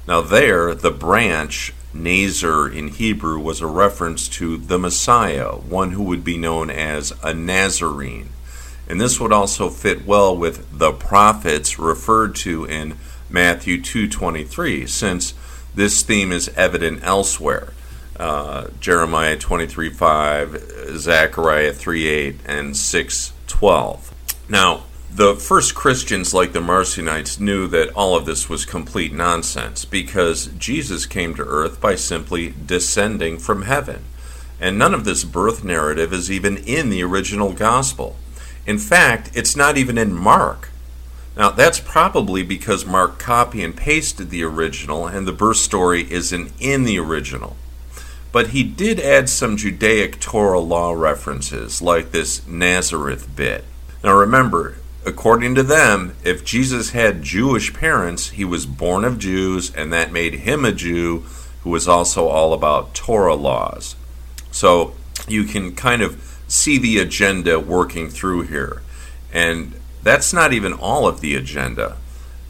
Now 0.08 0.22
there 0.22 0.74
the 0.74 0.90
branch 0.90 1.74
Nazar 1.94 2.68
in 2.68 2.88
Hebrew 2.88 3.38
was 3.38 3.60
a 3.60 3.66
reference 3.66 4.28
to 4.30 4.56
the 4.56 4.78
Messiah, 4.78 5.52
one 5.52 5.92
who 5.92 6.02
would 6.02 6.24
be 6.24 6.36
known 6.36 6.68
as 6.68 7.12
a 7.22 7.32
Nazarene. 7.32 8.30
And 8.88 9.00
this 9.00 9.18
would 9.18 9.32
also 9.32 9.70
fit 9.70 10.04
well 10.04 10.36
with 10.36 10.78
the 10.78 10.92
prophets 10.92 11.78
referred 11.78 12.34
to 12.36 12.64
in 12.64 12.96
Matthew 13.30 13.80
2:23 13.80 14.86
since 14.86 15.34
this 15.74 16.02
theme 16.02 16.32
is 16.32 16.50
evident 16.56 17.00
elsewhere. 17.02 17.72
Uh, 18.18 18.66
Jeremiah 18.80 19.36
23:5, 19.36 20.98
Zechariah 20.98 21.72
3:8 21.72 22.38
and 22.44 22.76
6 22.76 23.32
12. 23.46 24.12
Now, 24.48 24.84
the 25.14 25.36
first 25.36 25.76
Christians, 25.76 26.34
like 26.34 26.52
the 26.52 26.60
Marcionites, 26.60 27.38
knew 27.38 27.68
that 27.68 27.92
all 27.94 28.16
of 28.16 28.26
this 28.26 28.48
was 28.48 28.64
complete 28.64 29.12
nonsense 29.12 29.84
because 29.84 30.46
Jesus 30.58 31.06
came 31.06 31.34
to 31.36 31.44
earth 31.44 31.80
by 31.80 31.94
simply 31.94 32.52
descending 32.66 33.38
from 33.38 33.62
heaven. 33.62 34.04
And 34.60 34.76
none 34.76 34.92
of 34.92 35.04
this 35.04 35.22
birth 35.22 35.62
narrative 35.62 36.12
is 36.12 36.30
even 36.30 36.56
in 36.56 36.90
the 36.90 37.04
original 37.04 37.52
gospel. 37.52 38.16
In 38.66 38.78
fact, 38.78 39.30
it's 39.34 39.54
not 39.54 39.76
even 39.76 39.98
in 39.98 40.12
Mark. 40.12 40.70
Now, 41.36 41.50
that's 41.50 41.78
probably 41.80 42.42
because 42.42 42.84
Mark 42.84 43.18
copy 43.18 43.62
and 43.62 43.76
pasted 43.76 44.30
the 44.30 44.42
original 44.42 45.06
and 45.06 45.28
the 45.28 45.32
birth 45.32 45.58
story 45.58 46.10
isn't 46.10 46.52
in 46.58 46.84
the 46.84 46.98
original 46.98 47.56
but 48.34 48.48
he 48.48 48.64
did 48.64 48.98
add 48.98 49.28
some 49.28 49.56
Judaic 49.56 50.18
Torah 50.18 50.58
law 50.58 50.90
references, 50.90 51.80
like 51.80 52.10
this 52.10 52.44
Nazareth 52.48 53.28
bit. 53.36 53.64
Now 54.02 54.16
remember, 54.16 54.74
according 55.06 55.54
to 55.54 55.62
them, 55.62 56.16
if 56.24 56.44
Jesus 56.44 56.90
had 56.90 57.22
Jewish 57.22 57.74
parents, 57.74 58.30
he 58.30 58.44
was 58.44 58.66
born 58.66 59.04
of 59.04 59.18
Jews, 59.18 59.74
and 59.74 59.92
that 59.92 60.12
made 60.12 60.34
him 60.34 60.64
a 60.64 60.72
Jew 60.72 61.24
who 61.62 61.70
was 61.70 61.88
also 61.88 62.28
all 62.28 62.52
about 62.52 62.94
Torah 62.94 63.34
laws. 63.34 63.96
So 64.50 64.94
you 65.26 65.44
can 65.44 65.74
kind 65.74 66.02
of 66.02 66.42
see 66.46 66.78
the 66.78 66.98
agenda 66.98 67.58
working 67.58 68.08
through 68.08 68.42
here. 68.42 68.82
And 69.32 69.74
that's 70.02 70.32
not 70.32 70.52
even 70.52 70.72
all 70.72 71.06
of 71.06 71.20
the 71.20 71.34
agenda, 71.34 71.96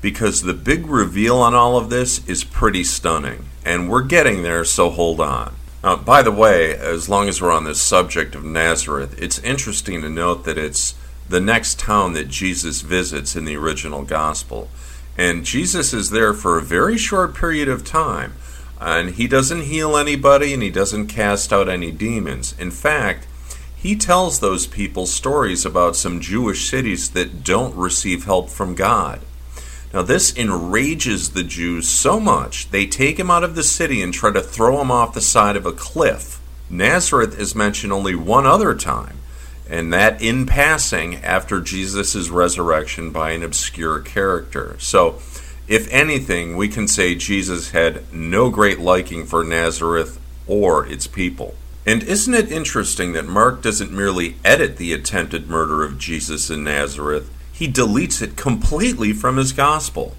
because 0.00 0.42
the 0.42 0.54
big 0.54 0.87
reveal 0.87 1.38
on 1.38 1.54
all 1.54 1.76
of 1.76 1.90
this 1.90 2.26
is 2.28 2.44
pretty 2.44 2.84
stunning. 2.84 3.46
And 3.64 3.88
we're 3.88 4.02
getting 4.02 4.42
there, 4.42 4.64
so 4.64 4.90
hold 4.90 5.20
on. 5.20 5.54
Uh, 5.82 5.96
by 5.96 6.23
the 6.23 6.32
way, 6.32 6.75
as 6.75 7.08
long 7.08 7.28
as 7.28 7.40
we're 7.40 7.52
on 7.52 7.64
this 7.64 7.80
subject 7.80 8.34
of 8.34 8.44
Nazareth, 8.44 9.20
it's 9.20 9.38
interesting 9.38 10.02
to 10.02 10.08
note 10.08 10.44
that 10.44 10.58
it's 10.58 10.94
the 11.28 11.40
next 11.40 11.78
town 11.78 12.12
that 12.12 12.28
Jesus 12.28 12.81
visits 12.81 13.35
in 13.37 13.45
the 13.45 13.57
original 13.57 14.02
gospel. 14.02 14.69
And 15.16 15.45
Jesus 15.45 15.93
is 15.93 16.11
there 16.11 16.35
for 16.35 16.59
a 16.59 16.62
very 16.62 16.99
short 16.99 17.35
period 17.35 17.69
of 17.69 17.85
time. 17.85 18.35
And 18.81 19.11
he 19.11 19.26
doesn't 19.26 19.62
heal 19.62 19.97
anybody 19.97 20.52
and 20.52 20.62
he 20.62 20.71
doesn't 20.71 21.07
cast 21.07 21.52
out 21.52 21.69
any 21.69 21.90
demons. 21.90 22.54
In 22.59 22.71
fact, 22.71 23.26
he 23.76 23.97
tells 23.97 24.40
those 24.40 24.66
people 24.66 25.07
stories 25.07 25.64
about 25.64 25.95
some 25.95 26.21
Jewish 26.21 26.69
cities 26.69 27.11
that 27.11 27.45
don't 27.45 27.76
receive 27.76 28.25
help 28.25 28.49
from 28.49 28.75
God. 28.75 29.21
Now, 29.93 30.02
this 30.02 30.37
enrages 30.37 31.31
the 31.31 31.45
Jews 31.45 31.87
so 31.87 32.19
much, 32.19 32.71
they 32.71 32.87
take 32.87 33.19
him 33.19 33.31
out 33.31 33.45
of 33.45 33.54
the 33.54 33.62
city 33.62 34.02
and 34.02 34.12
try 34.12 34.33
to 34.33 34.40
throw 34.40 34.81
him 34.81 34.90
off 34.90 35.14
the 35.14 35.21
side 35.21 35.54
of 35.54 35.66
a 35.66 35.73
cliff. 35.73 36.40
Nazareth 36.69 37.38
is 37.38 37.54
mentioned 37.54 37.93
only 37.93 38.14
one 38.14 38.47
other 38.47 38.75
time, 38.75 39.19
and 39.68 39.92
that 39.92 40.21
in 40.21 40.47
passing 40.47 41.16
after 41.16 41.61
Jesus' 41.61 42.28
resurrection 42.28 43.11
by 43.11 43.30
an 43.30 43.42
obscure 43.42 44.00
character. 44.00 44.76
So, 44.78 45.21
if 45.66 45.90
anything, 45.90 46.56
we 46.56 46.68
can 46.68 46.87
say 46.87 47.14
Jesus 47.14 47.71
had 47.71 48.12
no 48.12 48.50
great 48.50 48.78
liking 48.78 49.25
for 49.25 49.42
Nazareth 49.42 50.21
or 50.47 50.87
its 50.87 51.06
people. 51.06 51.54
And 51.87 52.02
isn't 52.02 52.35
it 52.35 52.52
interesting 52.52 53.12
that 53.12 53.26
Mark 53.26 53.62
doesn't 53.62 53.90
merely 53.90 54.37
edit 54.44 54.76
the 54.76 54.92
attempted 54.92 55.49
murder 55.49 55.83
of 55.83 55.99
Jesus 55.99 56.50
in 56.50 56.64
Nazareth, 56.64 57.30
he 57.52 57.68
deletes 57.68 58.21
it 58.21 58.37
completely 58.37 59.12
from 59.12 59.37
his 59.37 59.52
gospel 59.52 60.14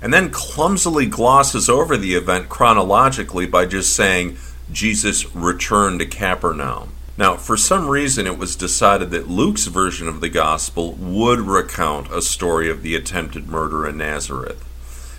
and 0.00 0.12
then 0.12 0.30
clumsily 0.30 1.06
glosses 1.06 1.68
over 1.68 1.96
the 1.96 2.14
event 2.14 2.48
chronologically 2.48 3.46
by 3.46 3.66
just 3.66 3.94
saying 3.94 4.36
Jesus 4.70 5.34
returned 5.34 6.00
to 6.00 6.06
Capernaum. 6.06 6.92
Now, 7.18 7.34
for 7.34 7.56
some 7.56 7.88
reason, 7.88 8.28
it 8.28 8.38
was 8.38 8.54
decided 8.54 9.10
that 9.10 9.28
Luke's 9.28 9.66
version 9.66 10.06
of 10.06 10.20
the 10.20 10.28
gospel 10.28 10.92
would 10.92 11.40
recount 11.40 12.12
a 12.12 12.22
story 12.22 12.70
of 12.70 12.82
the 12.82 12.94
attempted 12.94 13.48
murder 13.48 13.88
in 13.88 13.98
Nazareth. 13.98 14.64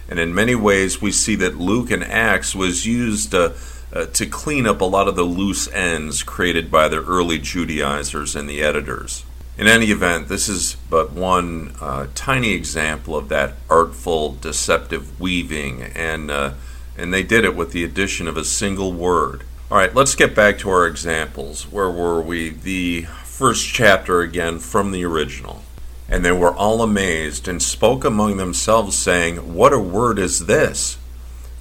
And 0.07 0.17
in 0.17 0.33
many 0.33 0.55
ways, 0.55 1.01
we 1.01 1.11
see 1.11 1.35
that 1.35 1.57
Luke 1.57 1.91
and 1.91 2.01
Acts 2.01 2.55
was 2.55 2.85
used 2.85 3.35
uh, 3.35 3.51
uh, 3.91 4.05
to 4.05 4.25
clean 4.25 4.65
up 4.65 4.79
a 4.79 4.85
lot 4.85 5.09
of 5.09 5.17
the 5.17 5.23
loose 5.23 5.67
ends 5.73 6.23
created 6.23 6.71
by 6.71 6.87
the 6.87 7.03
early 7.03 7.37
Judaizers 7.37 8.33
and 8.33 8.49
the 8.49 8.63
editors. 8.63 9.25
In 9.57 9.67
any 9.67 9.87
event, 9.87 10.29
this 10.29 10.47
is 10.47 10.77
but 10.89 11.11
one 11.11 11.73
uh, 11.81 12.07
tiny 12.15 12.53
example 12.53 13.17
of 13.17 13.27
that 13.27 13.55
artful, 13.69 14.35
deceptive 14.35 15.19
weaving, 15.19 15.83
and 15.83 16.31
uh, 16.31 16.53
and 16.97 17.13
they 17.13 17.23
did 17.23 17.43
it 17.43 17.55
with 17.55 17.73
the 17.73 17.83
addition 17.83 18.25
of 18.27 18.37
a 18.37 18.45
single 18.45 18.93
word. 18.93 19.43
All 19.71 19.77
right, 19.77 19.93
let's 19.93 20.15
get 20.15 20.33
back 20.35 20.57
to 20.59 20.69
our 20.69 20.87
examples. 20.87 21.71
Where 21.71 21.91
were 21.91 22.21
we? 22.21 22.49
The 22.49 23.03
first 23.23 23.67
chapter 23.67 24.21
again 24.21 24.59
from 24.59 24.91
the 24.91 25.05
original. 25.05 25.63
And 26.07 26.25
they 26.25 26.31
were 26.31 26.53
all 26.53 26.81
amazed 26.81 27.47
and 27.47 27.61
spoke 27.61 28.03
among 28.03 28.37
themselves, 28.37 28.97
saying, 28.97 29.53
What 29.53 29.73
a 29.73 29.79
word 29.79 30.17
is 30.17 30.47
this! 30.47 30.97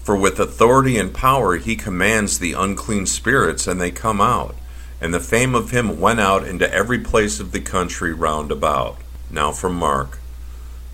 For 0.02 0.16
with 0.16 0.40
authority 0.40 0.96
and 0.96 1.12
power 1.12 1.56
he 1.56 1.76
commands 1.76 2.38
the 2.38 2.54
unclean 2.54 3.04
spirits, 3.06 3.66
and 3.66 3.78
they 3.80 3.90
come 3.90 4.22
out 4.22 4.54
and 5.00 5.14
the 5.14 5.20
fame 5.20 5.54
of 5.54 5.70
him 5.70 6.00
went 6.00 6.20
out 6.20 6.46
into 6.46 6.72
every 6.72 6.98
place 6.98 7.38
of 7.40 7.52
the 7.52 7.60
country 7.60 8.12
round 8.12 8.50
about. 8.50 8.98
Now 9.30 9.52
from 9.52 9.74
Mark. 9.74 10.18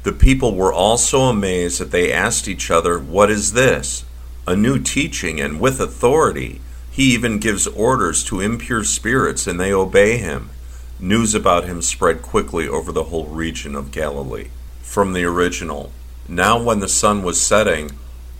The 0.03 0.13
people 0.13 0.55
were 0.55 0.73
all 0.73 0.99
so 0.99 1.23
amazed 1.23 1.81
that 1.81 1.91
they 1.91 2.13
asked 2.13 2.47
each 2.47 2.71
other, 2.71 2.99
What 2.99 3.31
is 3.31 3.55
this? 3.55 4.05
A 4.47 4.55
new 4.55 4.79
teaching, 4.79 5.41
and 5.41 5.59
with 5.59 5.81
authority. 5.81 6.61
He 6.95 7.13
even 7.13 7.41
gives 7.41 7.67
orders 7.67 8.23
to 8.27 8.39
impure 8.39 8.85
spirits, 8.85 9.49
and 9.49 9.59
they 9.59 9.73
obey 9.73 10.17
him. 10.17 10.51
News 11.01 11.35
about 11.35 11.65
him 11.65 11.83
spread 11.83 12.23
quickly 12.23 12.69
over 12.69 12.93
the 12.93 13.05
whole 13.05 13.27
region 13.27 13.75
of 13.75 13.91
Galilee. 13.91 14.51
From 14.81 15.13
the 15.13 15.25
original. 15.25 15.91
Now, 16.29 16.63
when 16.63 16.79
the 16.79 16.89
sun 16.89 17.25
was 17.25 17.45
setting, 17.45 17.91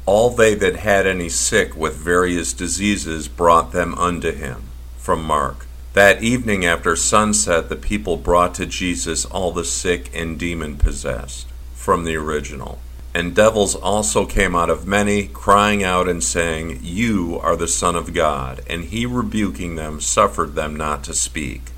all 0.07 0.31
they 0.31 0.55
that 0.55 0.77
had 0.77 1.05
any 1.05 1.29
sick 1.29 1.75
with 1.75 1.97
various 1.97 2.53
diseases 2.53 3.27
brought 3.27 3.73
them 3.73 3.93
unto 3.97 4.31
him 4.31 4.63
from 4.99 5.25
Mark. 5.25 5.67
That 5.95 6.23
evening 6.23 6.65
after 6.65 6.95
sunset, 6.95 7.69
the 7.69 7.75
people 7.75 8.17
brought 8.17 8.55
to 8.55 8.67
Jesus 8.67 9.25
all 9.25 9.51
the 9.51 9.65
sick 9.65 10.13
and 10.15 10.39
demon 10.39 10.77
possessed. 10.77 11.49
From 11.75 12.05
the 12.05 12.15
original. 12.15 12.79
And 13.15 13.33
devils 13.33 13.77
also 13.77 14.27
came 14.27 14.57
out 14.57 14.69
of 14.69 14.89
many, 14.89 15.29
crying 15.29 15.85
out 15.85 16.09
and 16.09 16.23
saying, 16.23 16.81
You 16.83 17.39
are 17.41 17.55
the 17.55 17.69
Son 17.69 17.95
of 17.95 18.13
God. 18.13 18.61
And 18.69 18.85
he, 18.87 19.07
rebuking 19.07 19.77
them, 19.77 20.01
suffered 20.01 20.57
them 20.57 20.75
not 20.75 21.05
to 21.05 21.15
speak. 21.15 21.71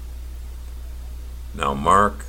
Now, 1.54 1.74
Mark, 1.74 2.24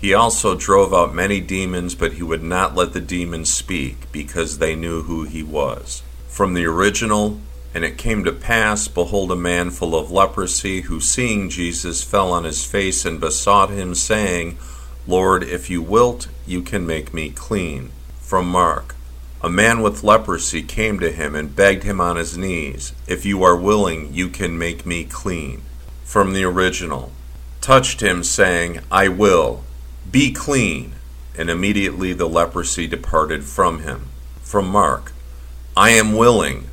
he 0.00 0.12
also 0.12 0.56
drove 0.56 0.92
out 0.92 1.14
many 1.14 1.40
demons, 1.40 1.94
but 1.94 2.14
he 2.14 2.22
would 2.24 2.42
not 2.42 2.74
let 2.74 2.94
the 2.94 3.00
demons 3.00 3.52
speak, 3.52 4.10
because 4.10 4.58
they 4.58 4.74
knew 4.74 5.02
who 5.02 5.22
he 5.22 5.44
was. 5.44 6.02
From 6.26 6.54
the 6.54 6.66
original, 6.66 7.38
and 7.72 7.84
it 7.84 7.96
came 7.96 8.24
to 8.24 8.32
pass, 8.32 8.88
behold, 8.88 9.30
a 9.30 9.36
man 9.36 9.70
full 9.70 9.94
of 9.94 10.10
leprosy, 10.10 10.82
who 10.82 11.00
seeing 11.00 11.48
Jesus 11.48 12.02
fell 12.02 12.32
on 12.32 12.42
his 12.42 12.64
face 12.64 13.04
and 13.04 13.20
besought 13.20 13.70
him, 13.70 13.94
saying, 13.94 14.58
Lord, 15.06 15.44
if 15.44 15.70
you 15.70 15.80
wilt, 15.80 16.26
you 16.44 16.62
can 16.62 16.84
make 16.84 17.14
me 17.14 17.30
clean. 17.30 17.92
From 18.30 18.48
Mark. 18.48 18.94
A 19.42 19.50
man 19.50 19.82
with 19.82 20.04
leprosy 20.04 20.62
came 20.62 21.00
to 21.00 21.10
him 21.10 21.34
and 21.34 21.56
begged 21.56 21.82
him 21.82 22.00
on 22.00 22.14
his 22.14 22.38
knees, 22.38 22.92
If 23.08 23.26
you 23.26 23.42
are 23.42 23.56
willing, 23.56 24.14
you 24.14 24.28
can 24.28 24.56
make 24.56 24.86
me 24.86 25.02
clean. 25.02 25.62
From 26.04 26.32
the 26.32 26.44
original. 26.44 27.10
Touched 27.60 28.00
him, 28.00 28.22
saying, 28.22 28.82
I 28.88 29.08
will. 29.08 29.64
Be 30.08 30.30
clean. 30.30 30.92
And 31.36 31.50
immediately 31.50 32.12
the 32.12 32.28
leprosy 32.28 32.86
departed 32.86 33.42
from 33.42 33.80
him. 33.80 34.06
From 34.42 34.68
Mark. 34.68 35.10
I 35.76 35.90
am 35.90 36.14
willing 36.14 36.68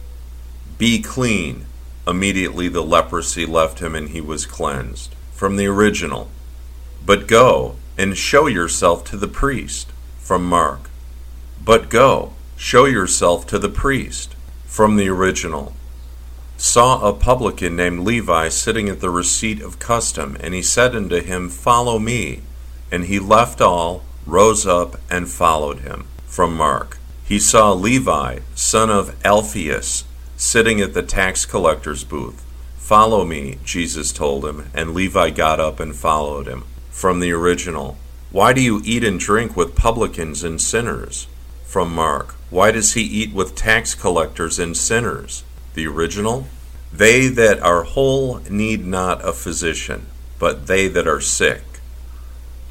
be 0.78 1.02
clean. 1.02 1.66
Immediately 2.06 2.68
the 2.68 2.84
leprosy 2.84 3.48
left 3.48 3.80
him 3.80 3.96
and 3.96 4.10
he 4.10 4.22
was 4.22 4.46
cleansed. 4.46 5.16
From 5.32 5.56
the 5.56 5.66
original. 5.66 6.30
But 7.04 7.28
go 7.28 7.78
and 7.98 8.16
show 8.16 8.46
yourself 8.46 9.04
to 9.06 9.18
the 9.18 9.28
priest. 9.28 9.90
From 10.20 10.46
Mark. 10.46 10.92
But 11.68 11.90
go, 11.90 12.32
show 12.56 12.86
yourself 12.86 13.46
to 13.48 13.60
the 13.60 13.68
priest. 13.68 14.38
From 14.64 14.96
the 14.96 15.10
original. 15.10 15.74
Saw 16.56 17.06
a 17.06 17.12
publican 17.12 17.76
named 17.76 18.06
Levi 18.06 18.48
sitting 18.48 18.88
at 18.88 19.02
the 19.02 19.10
receipt 19.10 19.62
of 19.62 19.78
custom, 19.78 20.38
and 20.40 20.54
he 20.54 20.62
said 20.62 20.96
unto 20.96 21.22
him, 21.22 21.50
Follow 21.50 22.00
me. 22.00 22.40
And 22.90 23.04
he 23.04 23.20
left 23.20 23.60
all, 23.60 24.04
rose 24.26 24.66
up, 24.66 24.96
and 25.12 25.28
followed 25.28 25.80
him. 25.80 26.08
From 26.26 26.56
Mark. 26.56 27.00
He 27.26 27.38
saw 27.38 27.74
Levi, 27.74 28.40
son 28.56 28.90
of 28.90 29.14
Alphaeus, 29.26 30.06
sitting 30.38 30.80
at 30.80 30.94
the 30.94 31.04
tax 31.04 31.46
collector's 31.46 32.06
booth. 32.06 32.46
Follow 32.78 33.26
me, 33.26 33.58
Jesus 33.66 34.14
told 34.14 34.46
him, 34.46 34.70
and 34.74 34.94
Levi 34.94 35.32
got 35.32 35.60
up 35.60 35.82
and 35.82 35.94
followed 35.94 36.48
him. 36.48 36.64
From 36.92 37.20
the 37.20 37.34
original. 37.34 37.98
Why 38.32 38.54
do 38.54 38.62
you 38.62 38.82
eat 38.86 39.04
and 39.04 39.20
drink 39.20 39.58
with 39.58 39.76
publicans 39.76 40.46
and 40.46 40.62
sinners? 40.62 41.28
From 41.68 41.94
Mark. 41.94 42.36
Why 42.50 42.72
does 42.72 42.94
he 42.94 43.02
eat 43.02 43.34
with 43.34 43.54
tax 43.54 43.94
collectors 43.94 44.58
and 44.58 44.76
sinners? 44.76 45.44
The 45.74 45.86
original. 45.86 46.48
They 46.94 47.28
that 47.28 47.60
are 47.60 47.84
whole 47.84 48.40
need 48.50 48.88
not 48.88 49.24
a 49.28 49.34
physician, 49.34 50.06
but 50.40 50.68
they 50.68 50.88
that 50.88 51.10
are 51.10 51.20
sick. 51.20 51.64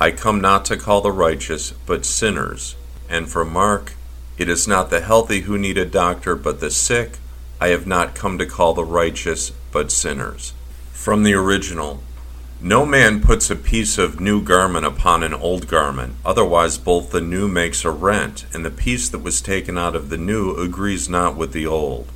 I 0.00 0.12
come 0.12 0.40
not 0.40 0.64
to 0.66 0.78
call 0.78 1.02
the 1.02 1.12
righteous, 1.12 1.72
but 1.84 2.06
sinners. 2.06 2.74
And 3.06 3.28
from 3.28 3.52
Mark, 3.52 3.92
it 4.38 4.48
is 4.48 4.66
not 4.66 4.88
the 4.88 5.02
healthy 5.02 5.42
who 5.42 5.58
need 5.58 5.76
a 5.76 5.84
doctor, 5.84 6.34
but 6.34 6.60
the 6.60 6.70
sick. 6.70 7.18
I 7.60 7.68
have 7.68 7.86
not 7.86 8.14
come 8.14 8.38
to 8.38 8.46
call 8.46 8.72
the 8.72 8.84
righteous, 8.84 9.52
but 9.72 9.92
sinners. 9.92 10.54
From 10.92 11.22
the 11.22 11.34
original 11.34 12.02
No 12.60 12.86
man 12.86 13.20
puts 13.20 13.50
a 13.50 13.56
piece 13.56 13.98
of 13.98 14.18
new 14.18 14.42
garment 14.42 14.86
upon 14.86 15.22
an 15.22 15.34
old 15.34 15.68
garment, 15.68 16.14
otherwise 16.24 16.78
both 16.78 17.10
the 17.10 17.20
new 17.20 17.48
makes 17.48 17.84
a 17.84 17.90
rent, 17.90 18.46
and 18.54 18.64
the 18.64 18.70
piece 18.70 19.10
that 19.10 19.18
was 19.18 19.42
taken 19.42 19.76
out 19.76 19.94
of 19.94 20.08
the 20.08 20.16
new 20.16 20.54
agrees 20.56 21.06
not 21.06 21.36
with 21.36 21.52
the 21.52 21.66
old. 21.66 22.08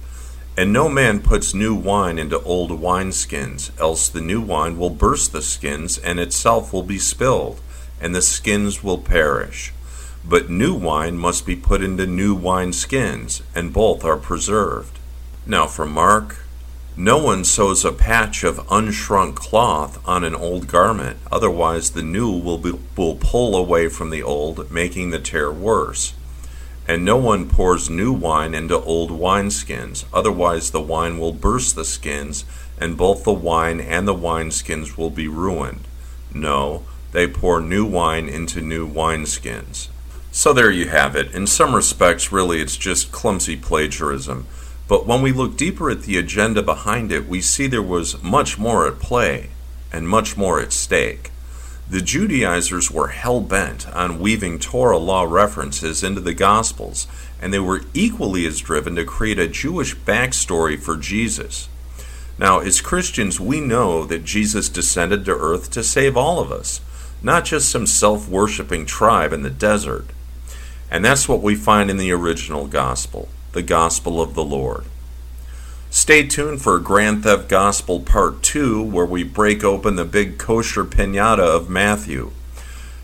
And 0.57 0.73
no 0.73 0.89
man 0.89 1.21
puts 1.21 1.53
new 1.53 1.75
wine 1.75 2.19
into 2.19 2.41
old 2.41 2.71
wineskins, 2.71 3.71
else 3.79 4.09
the 4.09 4.23
new 4.23 4.41
wine 4.41 4.79
will 4.79 4.89
burst 4.89 5.33
the 5.33 5.43
skins, 5.43 5.99
and 5.99 6.19
itself 6.19 6.73
will 6.73 6.85
be 6.85 6.99
spilled, 6.99 7.61
and 8.00 8.15
the 8.15 8.23
skins 8.23 8.83
will 8.83 8.99
perish. 8.99 9.75
But 10.25 10.49
new 10.49 10.75
wine 10.75 11.19
must 11.19 11.45
be 11.45 11.55
put 11.55 11.83
into 11.83 12.07
new 12.07 12.35
wineskins, 12.35 13.43
and 13.55 13.75
both 13.75 14.07
are 14.07 14.17
preserved. 14.17 14.99
Now, 15.47 15.67
from 15.67 15.93
Mark, 15.93 16.39
no 16.97 17.19
one 17.19 17.45
sews 17.45 17.85
a 17.85 17.93
patch 17.93 18.45
of 18.45 18.67
unshrunk 18.69 19.37
cloth 19.37 19.99
on 20.07 20.25
an 20.25 20.35
old 20.35 20.67
garment, 20.67 21.19
otherwise, 21.31 21.91
the 21.91 22.03
new 22.03 22.31
will, 22.31 22.59
be, 22.59 22.73
will 22.97 23.17
pull 23.17 23.57
away 23.57 23.89
from 23.89 24.11
the 24.11 24.23
old, 24.23 24.71
making 24.71 25.11
the 25.11 25.19
tear 25.19 25.50
worse. 25.50 26.15
And 26.89 27.05
no 27.05 27.17
one 27.17 27.49
pours 27.49 27.89
new 27.89 28.13
wine 28.13 28.55
into 28.55 28.79
old 28.79 29.11
wineskins, 29.11 30.05
otherwise, 30.13 30.71
the 30.71 30.81
wine 30.81 31.19
will 31.19 31.33
burst 31.33 31.76
the 31.76 31.85
skins, 31.85 32.45
and 32.79 32.97
both 32.97 33.25
the 33.25 33.33
wine 33.33 33.81
and 33.81 34.09
the 34.09 34.15
wineskins 34.15 34.97
will 34.97 35.11
be 35.11 35.29
ruined. 35.29 35.87
No, 36.35 36.83
they 37.13 37.26
pour 37.26 37.61
new 37.61 37.85
wine 37.85 38.29
into 38.29 38.61
new 38.61 38.89
wineskins. 38.89 39.89
So 40.33 40.53
there 40.53 40.71
you 40.71 40.89
have 40.89 41.17
it. 41.17 41.35
In 41.35 41.47
some 41.47 41.75
respects, 41.75 42.33
really, 42.33 42.61
it's 42.61 42.76
just 42.76 43.13
clumsy 43.13 43.57
plagiarism. 43.57 44.47
But 44.91 45.07
when 45.07 45.23
we 45.23 45.31
look 45.31 45.57
deeper 45.57 45.89
at 45.89 46.03
the 46.03 46.19
agenda 46.19 46.65
behind 46.65 47.13
it, 47.13 47.29
we 47.29 47.41
see 47.41 47.69
there 47.69 47.81
was 47.81 48.21
much 48.25 48.59
more 48.59 48.89
at 48.89 48.99
play 48.99 49.50
and 49.93 50.09
much 50.09 50.37
more 50.37 50.61
at 50.61 50.73
stake. 50.73 51.31
The 51.89 52.00
Judaizers 52.00 52.91
were 52.91 53.15
hell 53.15 53.41
bent 53.41 53.89
on 53.95 54.19
weaving 54.19 54.59
Torah 54.59 54.99
law 54.99 55.23
references 55.23 56.03
into 56.03 56.21
the 56.21 56.35
Gospels, 56.35 57.07
and 57.41 57.55
they 57.55 57.61
were 57.61 57.83
equally 57.95 58.45
as 58.47 58.59
driven 58.59 58.97
to 58.97 59.05
create 59.05 59.39
a 59.39 59.47
Jewish 59.47 59.95
backstory 59.95 60.76
for 60.76 60.97
Jesus. 60.97 61.69
Now, 62.37 62.59
as 62.59 62.81
Christians, 62.81 63.39
we 63.39 63.61
know 63.61 64.05
that 64.07 64.25
Jesus 64.25 64.69
descended 64.69 65.25
to 65.26 65.37
earth 65.37 65.71
to 65.71 65.85
save 65.85 66.17
all 66.17 66.41
of 66.41 66.50
us, 66.50 66.81
not 67.23 67.45
just 67.45 67.71
some 67.71 67.87
self 67.87 68.29
worshipping 68.29 68.87
tribe 68.87 69.33
in 69.33 69.43
the 69.43 69.50
desert. 69.50 70.07
And 70.91 71.05
that's 71.05 71.29
what 71.29 71.43
we 71.43 71.55
find 71.55 71.91
in 71.91 71.97
the 71.97 72.11
original 72.11 72.67
Gospel 72.67 73.29
the 73.52 73.63
gospel 73.63 74.21
of 74.21 74.34
the 74.34 74.45
Lord. 74.45 74.84
Stay 75.91 76.26
tuned 76.26 76.63
for 76.63 76.78
Grand 76.78 77.25
Theft 77.25 77.49
Gospel 77.49 77.99
Part 77.99 78.45
2, 78.45 78.80
where 78.80 79.04
we 79.04 79.25
break 79.25 79.65
open 79.65 79.97
the 79.97 80.04
big 80.04 80.39
kosher 80.39 80.84
pinata 80.84 81.41
of 81.41 81.69
Matthew. 81.69 82.30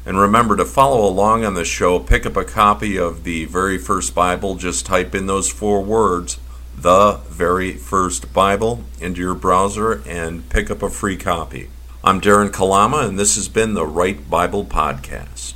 And 0.04 0.20
remember 0.20 0.56
to 0.56 0.64
follow 0.64 1.04
along 1.04 1.44
on 1.44 1.54
the 1.54 1.64
show. 1.64 1.98
Pick 1.98 2.24
up 2.24 2.36
a 2.36 2.44
copy 2.44 2.96
of 2.96 3.24
the 3.24 3.44
very 3.46 3.76
first 3.76 4.14
Bible. 4.14 4.54
Just 4.54 4.86
type 4.86 5.16
in 5.16 5.26
those 5.26 5.50
four 5.50 5.82
words, 5.82 6.38
the 6.76 7.18
very 7.28 7.72
first 7.72 8.32
Bible, 8.32 8.84
into 9.00 9.20
your 9.20 9.34
browser 9.34 10.00
and 10.06 10.48
pick 10.48 10.70
up 10.70 10.80
a 10.80 10.88
free 10.88 11.16
copy. 11.16 11.70
I'm 12.04 12.20
Darren 12.20 12.52
Kalama, 12.52 12.98
and 12.98 13.18
this 13.18 13.34
has 13.34 13.48
been 13.48 13.74
the 13.74 13.84
Right 13.84 14.30
Bible 14.30 14.64
Podcast. 14.64 15.55